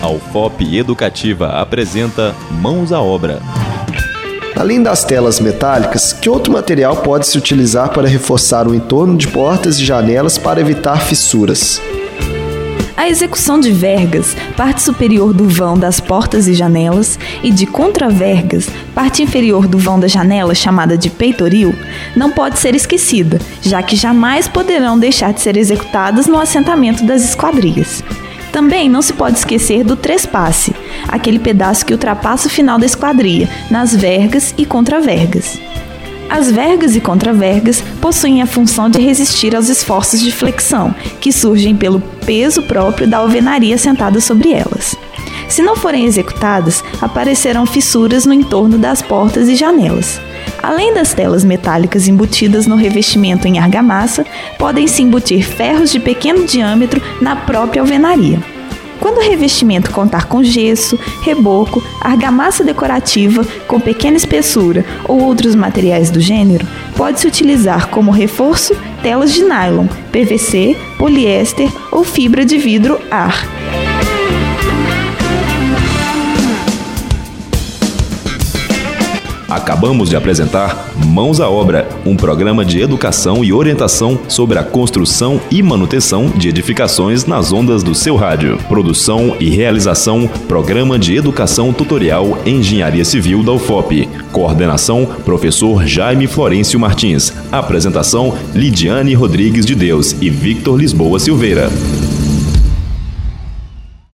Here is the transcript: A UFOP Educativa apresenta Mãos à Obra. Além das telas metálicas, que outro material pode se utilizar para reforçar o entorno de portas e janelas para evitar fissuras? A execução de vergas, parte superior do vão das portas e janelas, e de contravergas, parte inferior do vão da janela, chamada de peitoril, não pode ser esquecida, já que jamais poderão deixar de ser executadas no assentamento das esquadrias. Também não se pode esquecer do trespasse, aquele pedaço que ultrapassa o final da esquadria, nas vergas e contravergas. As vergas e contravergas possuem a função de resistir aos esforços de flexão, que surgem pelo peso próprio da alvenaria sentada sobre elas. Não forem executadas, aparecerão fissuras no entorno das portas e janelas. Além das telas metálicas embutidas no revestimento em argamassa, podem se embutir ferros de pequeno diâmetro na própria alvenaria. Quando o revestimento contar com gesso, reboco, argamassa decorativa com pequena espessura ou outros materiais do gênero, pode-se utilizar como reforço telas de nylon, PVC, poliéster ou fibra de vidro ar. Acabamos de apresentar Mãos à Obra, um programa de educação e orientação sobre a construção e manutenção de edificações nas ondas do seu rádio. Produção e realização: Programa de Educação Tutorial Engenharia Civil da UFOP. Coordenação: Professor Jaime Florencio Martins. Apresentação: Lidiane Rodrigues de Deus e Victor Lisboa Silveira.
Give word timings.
A 0.00 0.08
UFOP 0.08 0.76
Educativa 0.76 1.48
apresenta 1.60 2.32
Mãos 2.52 2.92
à 2.92 3.02
Obra. 3.02 3.42
Além 4.54 4.80
das 4.80 5.04
telas 5.04 5.40
metálicas, 5.40 6.12
que 6.12 6.30
outro 6.30 6.52
material 6.52 6.98
pode 6.98 7.26
se 7.26 7.36
utilizar 7.36 7.90
para 7.90 8.06
reforçar 8.06 8.68
o 8.68 8.74
entorno 8.74 9.16
de 9.16 9.26
portas 9.26 9.78
e 9.78 9.84
janelas 9.84 10.38
para 10.38 10.60
evitar 10.60 11.00
fissuras? 11.00 11.82
A 12.96 13.08
execução 13.08 13.58
de 13.58 13.72
vergas, 13.72 14.36
parte 14.56 14.82
superior 14.82 15.32
do 15.32 15.48
vão 15.48 15.76
das 15.76 15.98
portas 15.98 16.46
e 16.46 16.54
janelas, 16.54 17.18
e 17.42 17.50
de 17.50 17.66
contravergas, 17.66 18.68
parte 18.94 19.22
inferior 19.22 19.66
do 19.66 19.78
vão 19.78 19.98
da 19.98 20.06
janela, 20.06 20.54
chamada 20.54 20.96
de 20.96 21.10
peitoril, 21.10 21.74
não 22.14 22.30
pode 22.30 22.58
ser 22.60 22.74
esquecida, 22.74 23.40
já 23.62 23.82
que 23.82 23.96
jamais 23.96 24.46
poderão 24.46 24.96
deixar 24.96 25.32
de 25.32 25.40
ser 25.40 25.56
executadas 25.56 26.28
no 26.28 26.38
assentamento 26.38 27.04
das 27.04 27.24
esquadrias. 27.24 28.02
Também 28.52 28.88
não 28.88 29.02
se 29.02 29.12
pode 29.12 29.38
esquecer 29.38 29.84
do 29.84 29.96
trespasse, 29.96 30.74
aquele 31.06 31.38
pedaço 31.38 31.84
que 31.84 31.92
ultrapassa 31.92 32.48
o 32.48 32.50
final 32.50 32.78
da 32.78 32.86
esquadria, 32.86 33.48
nas 33.70 33.94
vergas 33.94 34.54
e 34.56 34.64
contravergas. 34.64 35.58
As 36.28 36.50
vergas 36.50 36.94
e 36.94 37.00
contravergas 37.00 37.82
possuem 38.00 38.42
a 38.42 38.46
função 38.46 38.90
de 38.90 39.00
resistir 39.00 39.56
aos 39.56 39.68
esforços 39.68 40.20
de 40.20 40.30
flexão, 40.30 40.94
que 41.20 41.32
surgem 41.32 41.74
pelo 41.74 42.00
peso 42.26 42.62
próprio 42.62 43.08
da 43.08 43.18
alvenaria 43.18 43.78
sentada 43.78 44.20
sobre 44.20 44.52
elas. 44.52 44.94
Não 45.68 45.76
forem 45.76 46.06
executadas, 46.06 46.82
aparecerão 46.98 47.66
fissuras 47.66 48.24
no 48.24 48.32
entorno 48.32 48.78
das 48.78 49.02
portas 49.02 49.50
e 49.50 49.54
janelas. 49.54 50.18
Além 50.62 50.94
das 50.94 51.12
telas 51.12 51.44
metálicas 51.44 52.08
embutidas 52.08 52.66
no 52.66 52.74
revestimento 52.74 53.46
em 53.46 53.58
argamassa, 53.58 54.24
podem 54.58 54.86
se 54.86 55.02
embutir 55.02 55.46
ferros 55.46 55.92
de 55.92 56.00
pequeno 56.00 56.46
diâmetro 56.46 57.02
na 57.20 57.36
própria 57.36 57.82
alvenaria. 57.82 58.42
Quando 58.98 59.18
o 59.18 59.20
revestimento 59.20 59.90
contar 59.90 60.24
com 60.24 60.42
gesso, 60.42 60.98
reboco, 61.22 61.84
argamassa 62.00 62.64
decorativa 62.64 63.44
com 63.66 63.78
pequena 63.78 64.16
espessura 64.16 64.86
ou 65.04 65.20
outros 65.20 65.54
materiais 65.54 66.10
do 66.10 66.18
gênero, 66.18 66.66
pode-se 66.96 67.26
utilizar 67.26 67.88
como 67.90 68.10
reforço 68.10 68.74
telas 69.02 69.34
de 69.34 69.42
nylon, 69.42 69.86
PVC, 70.10 70.74
poliéster 70.96 71.70
ou 71.92 72.04
fibra 72.04 72.46
de 72.46 72.56
vidro 72.56 72.98
ar. 73.10 73.57
Acabamos 79.48 80.10
de 80.10 80.16
apresentar 80.16 80.92
Mãos 81.06 81.40
à 81.40 81.48
Obra, 81.48 81.88
um 82.04 82.14
programa 82.14 82.66
de 82.66 82.80
educação 82.80 83.42
e 83.42 83.50
orientação 83.50 84.20
sobre 84.28 84.58
a 84.58 84.62
construção 84.62 85.40
e 85.50 85.62
manutenção 85.62 86.28
de 86.28 86.50
edificações 86.50 87.24
nas 87.24 87.50
ondas 87.50 87.82
do 87.82 87.94
seu 87.94 88.14
rádio. 88.14 88.58
Produção 88.68 89.36
e 89.40 89.48
realização: 89.48 90.28
Programa 90.46 90.98
de 90.98 91.16
Educação 91.16 91.72
Tutorial 91.72 92.38
Engenharia 92.44 93.06
Civil 93.06 93.42
da 93.42 93.52
UFOP. 93.52 94.06
Coordenação: 94.32 95.06
Professor 95.24 95.86
Jaime 95.86 96.26
Florencio 96.26 96.78
Martins. 96.78 97.32
Apresentação: 97.50 98.34
Lidiane 98.54 99.14
Rodrigues 99.14 99.64
de 99.64 99.74
Deus 99.74 100.14
e 100.20 100.28
Victor 100.28 100.78
Lisboa 100.78 101.18
Silveira. 101.18 101.70